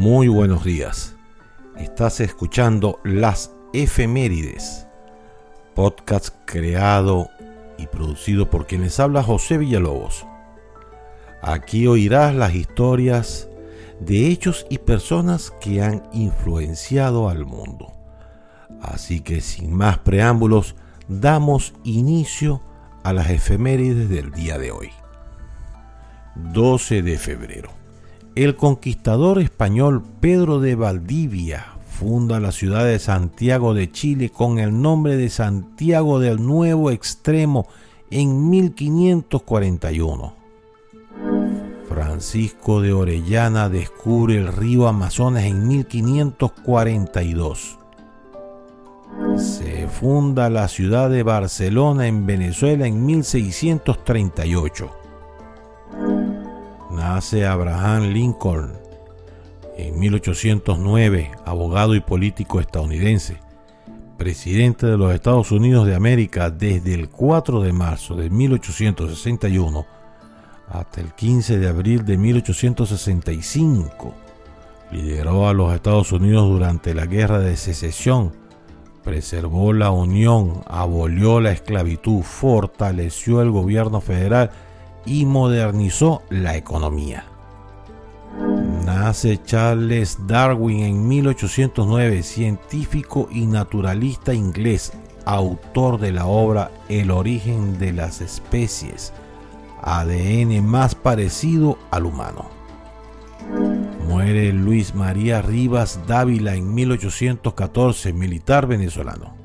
Muy 0.00 0.28
buenos 0.28 0.64
días. 0.64 1.14
Estás 1.76 2.20
escuchando 2.20 3.00
Las 3.04 3.52
Efemérides, 3.74 4.86
podcast 5.74 6.34
creado 6.46 7.28
y 7.76 7.86
producido 7.86 8.48
por 8.48 8.66
quienes 8.66 8.98
habla 8.98 9.22
José 9.22 9.58
Villalobos. 9.58 10.26
Aquí 11.42 11.86
oirás 11.86 12.34
las 12.34 12.54
historias 12.54 13.50
de 14.00 14.28
hechos 14.28 14.64
y 14.70 14.78
personas 14.78 15.52
que 15.60 15.82
han 15.82 16.02
influenciado 16.14 17.28
al 17.28 17.44
mundo. 17.44 17.92
Así 18.80 19.20
que 19.20 19.42
sin 19.42 19.74
más 19.74 19.98
preámbulos, 19.98 20.76
damos 21.08 21.74
inicio 21.84 22.62
a 23.04 23.12
las 23.12 23.28
efemérides 23.28 24.08
del 24.08 24.30
día 24.30 24.56
de 24.56 24.70
hoy. 24.70 24.92
12 26.36 27.02
de 27.02 27.18
febrero. 27.18 27.79
El 28.36 28.54
conquistador 28.54 29.40
español 29.40 30.04
Pedro 30.20 30.60
de 30.60 30.76
Valdivia 30.76 31.66
funda 31.84 32.38
la 32.38 32.52
ciudad 32.52 32.84
de 32.84 33.00
Santiago 33.00 33.74
de 33.74 33.90
Chile 33.90 34.30
con 34.30 34.60
el 34.60 34.80
nombre 34.80 35.16
de 35.16 35.28
Santiago 35.28 36.20
del 36.20 36.40
Nuevo 36.40 36.92
Extremo 36.92 37.66
en 38.08 38.48
1541. 38.48 40.32
Francisco 41.88 42.80
de 42.80 42.92
Orellana 42.92 43.68
descubre 43.68 44.36
el 44.36 44.46
río 44.46 44.86
Amazonas 44.86 45.42
en 45.42 45.66
1542. 45.66 47.78
Se 49.36 49.88
funda 49.88 50.48
la 50.50 50.68
ciudad 50.68 51.10
de 51.10 51.24
Barcelona 51.24 52.06
en 52.06 52.26
Venezuela 52.26 52.86
en 52.86 53.04
1638 53.04 54.99
nace 57.00 57.46
Abraham 57.46 58.12
Lincoln 58.12 58.72
en 59.78 59.98
1809, 59.98 61.30
abogado 61.46 61.94
y 61.94 62.00
político 62.00 62.60
estadounidense, 62.60 63.38
presidente 64.18 64.86
de 64.86 64.98
los 64.98 65.14
Estados 65.14 65.50
Unidos 65.50 65.86
de 65.86 65.94
América 65.94 66.50
desde 66.50 66.92
el 66.92 67.08
4 67.08 67.62
de 67.62 67.72
marzo 67.72 68.16
de 68.16 68.28
1861 68.28 69.86
hasta 70.68 71.00
el 71.00 71.14
15 71.14 71.58
de 71.58 71.68
abril 71.68 72.04
de 72.04 72.18
1865. 72.18 74.14
Lideró 74.92 75.48
a 75.48 75.54
los 75.54 75.72
Estados 75.72 76.12
Unidos 76.12 76.50
durante 76.50 76.92
la 76.92 77.06
Guerra 77.06 77.38
de 77.38 77.56
Secesión, 77.56 78.32
preservó 79.02 79.72
la 79.72 79.90
unión, 79.90 80.64
abolió 80.66 81.40
la 81.40 81.52
esclavitud, 81.52 82.20
fortaleció 82.20 83.40
el 83.40 83.50
gobierno 83.50 84.02
federal 84.02 84.50
y 85.06 85.24
modernizó 85.26 86.22
la 86.30 86.56
economía. 86.56 87.24
Nace 88.84 89.42
Charles 89.42 90.18
Darwin 90.26 90.80
en 90.80 91.08
1809, 91.08 92.22
científico 92.22 93.28
y 93.30 93.46
naturalista 93.46 94.34
inglés, 94.34 94.92
autor 95.24 96.00
de 96.00 96.12
la 96.12 96.26
obra 96.26 96.70
El 96.88 97.10
origen 97.10 97.78
de 97.78 97.92
las 97.92 98.20
especies, 98.20 99.12
ADN 99.82 100.64
más 100.64 100.94
parecido 100.94 101.78
al 101.90 102.06
humano. 102.06 102.46
Muere 104.08 104.52
Luis 104.52 104.94
María 104.94 105.40
Rivas 105.42 106.00
Dávila 106.06 106.54
en 106.54 106.74
1814, 106.74 108.12
militar 108.12 108.66
venezolano. 108.66 109.39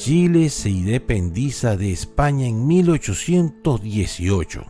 Chile 0.00 0.48
se 0.48 0.70
independiza 0.70 1.76
de 1.76 1.92
España 1.92 2.46
en 2.46 2.66
1818. 2.66 4.64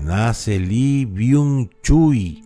Nace 0.00 0.60
Lee 0.60 1.06
Byung-chui 1.06 2.44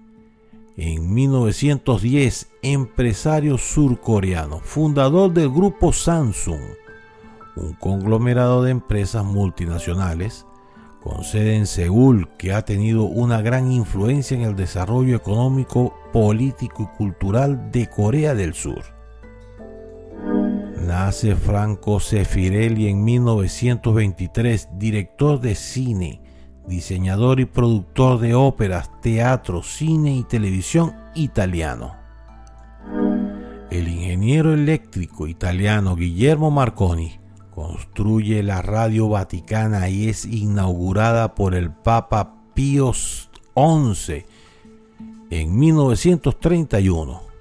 en 0.78 1.12
1910, 1.12 2.48
empresario 2.62 3.58
surcoreano, 3.58 4.60
fundador 4.60 5.34
del 5.34 5.50
grupo 5.50 5.92
Samsung, 5.92 6.62
un 7.56 7.74
conglomerado 7.74 8.62
de 8.62 8.70
empresas 8.70 9.22
multinacionales 9.22 10.46
con 11.02 11.24
sede 11.24 11.56
en 11.56 11.66
Seúl 11.66 12.30
que 12.38 12.54
ha 12.54 12.64
tenido 12.64 13.02
una 13.02 13.42
gran 13.42 13.70
influencia 13.70 14.34
en 14.34 14.44
el 14.44 14.56
desarrollo 14.56 15.14
económico, 15.14 15.94
político 16.10 16.90
y 16.90 16.96
cultural 16.96 17.70
de 17.70 17.90
Corea 17.90 18.34
del 18.34 18.54
Sur. 18.54 19.03
Nace 20.96 21.34
Franco 21.34 21.98
Sefirelli 21.98 22.86
en 22.86 23.02
1923, 23.02 24.68
director 24.78 25.40
de 25.40 25.56
cine, 25.56 26.22
diseñador 26.68 27.40
y 27.40 27.46
productor 27.46 28.20
de 28.20 28.36
óperas, 28.36 28.88
teatro, 29.00 29.64
cine 29.64 30.14
y 30.14 30.22
televisión 30.22 30.94
italiano. 31.16 31.96
El 33.72 33.88
ingeniero 33.88 34.54
eléctrico 34.54 35.26
italiano 35.26 35.96
Guillermo 35.96 36.52
Marconi 36.52 37.18
construye 37.50 38.44
la 38.44 38.62
Radio 38.62 39.08
Vaticana 39.08 39.88
y 39.88 40.08
es 40.08 40.24
inaugurada 40.24 41.34
por 41.34 41.56
el 41.56 41.72
Papa 41.72 42.36
Pío 42.54 42.92
XI 42.92 44.26
en 45.30 45.58
1931. 45.58 47.33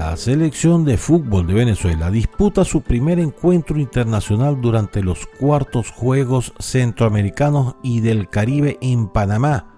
La 0.00 0.16
selección 0.16 0.86
de 0.86 0.96
fútbol 0.96 1.46
de 1.46 1.52
Venezuela 1.52 2.10
disputa 2.10 2.64
su 2.64 2.80
primer 2.80 3.18
encuentro 3.18 3.78
internacional 3.78 4.58
durante 4.58 5.02
los 5.02 5.26
cuartos 5.26 5.90
Juegos 5.90 6.54
Centroamericanos 6.58 7.76
y 7.82 8.00
del 8.00 8.30
Caribe 8.30 8.78
en 8.80 9.08
Panamá, 9.08 9.74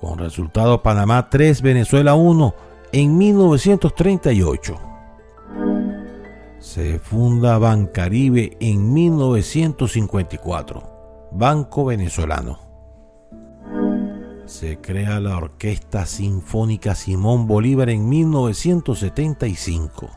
con 0.00 0.18
resultado 0.18 0.82
Panamá 0.82 1.28
3, 1.28 1.60
Venezuela 1.60 2.14
1 2.14 2.54
en 2.92 3.18
1938. 3.18 4.80
Se 6.58 6.98
funda 6.98 7.58
Bancaribe 7.58 8.56
en 8.60 8.94
1954, 8.94 11.28
Banco 11.32 11.84
Venezolano 11.84 12.67
se 14.48 14.78
crea 14.78 15.20
la 15.20 15.36
Orquesta 15.36 16.06
Sinfónica 16.06 16.94
Simón 16.94 17.46
Bolívar 17.46 17.90
en 17.90 18.08
1975. 18.08 20.10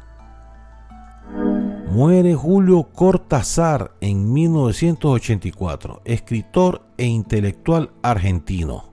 Muere 1.90 2.34
Julio 2.34 2.84
Cortázar 2.94 3.92
en 4.00 4.32
1984, 4.32 6.02
escritor 6.06 6.82
e 6.98 7.08
intelectual 7.08 7.92
argentino. 8.02 8.86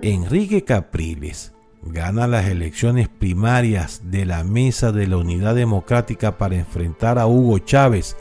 Enrique 0.00 0.64
Capriles 0.64 1.52
gana 1.82 2.26
las 2.26 2.46
elecciones 2.46 3.08
primarias 3.08 4.00
de 4.04 4.24
la 4.24 4.44
Mesa 4.44 4.92
de 4.92 5.06
la 5.06 5.18
Unidad 5.18 5.54
Democrática 5.54 6.38
para 6.38 6.56
enfrentar 6.56 7.18
a 7.18 7.26
Hugo 7.26 7.58
Chávez 7.58 8.16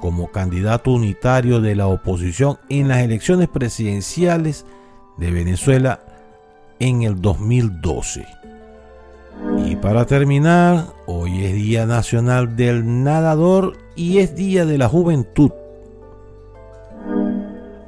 como 0.00 0.32
candidato 0.32 0.90
unitario 0.90 1.60
de 1.60 1.76
la 1.76 1.86
oposición 1.86 2.58
en 2.68 2.88
las 2.88 2.98
elecciones 2.98 3.48
presidenciales 3.48 4.66
de 5.16 5.30
Venezuela 5.30 6.00
en 6.78 7.02
el 7.02 7.20
2012. 7.20 8.26
Y 9.66 9.76
para 9.76 10.06
terminar, 10.06 10.86
hoy 11.06 11.44
es 11.44 11.54
Día 11.54 11.86
Nacional 11.86 12.56
del 12.56 13.02
Nadador 13.02 13.76
y 13.96 14.18
es 14.18 14.34
Día 14.34 14.64
de 14.64 14.78
la 14.78 14.88
Juventud. 14.88 15.50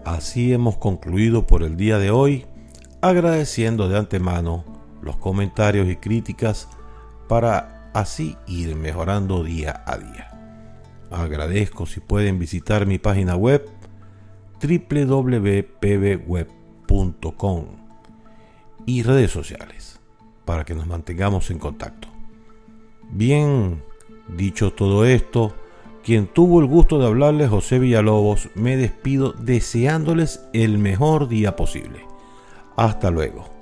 Así 0.05 0.53
hemos 0.53 0.77
concluido 0.77 1.47
por 1.47 1.63
el 1.63 1.77
día 1.77 1.99
de 1.99 2.11
hoy, 2.11 2.47
agradeciendo 3.01 3.89
de 3.89 3.99
antemano 3.99 4.65
los 5.03 5.17
comentarios 5.17 5.89
y 5.89 5.97
críticas 5.97 6.69
para 7.29 7.91
así 7.93 8.37
ir 8.47 8.77
mejorando 8.77 9.43
día 9.43 9.83
a 9.87 9.99
día. 9.99 10.31
Agradezco 11.11 11.87
si 11.87 12.01
pueden 12.01 12.39
visitar 12.39 12.87
mi 12.87 12.99
página 12.99 13.37
web 13.37 13.69
y 18.87 19.03
redes 19.03 19.31
sociales 19.31 20.01
para 20.45 20.65
que 20.65 20.75
nos 20.75 20.87
mantengamos 20.87 21.51
en 21.51 21.59
contacto. 21.59 22.09
Bien, 23.11 23.83
dicho 24.29 24.73
todo 24.73 25.05
esto, 25.05 25.55
quien 26.05 26.27
tuvo 26.27 26.61
el 26.61 26.67
gusto 26.67 26.99
de 26.99 27.07
hablarles 27.07 27.51
José 27.51 27.79
Villalobos, 27.79 28.49
me 28.55 28.77
despido 28.77 29.33
deseándoles 29.33 30.47
el 30.53 30.79
mejor 30.79 31.29
día 31.29 31.57
posible. 31.57 32.05
Hasta 32.77 33.11
luego. 33.11 33.56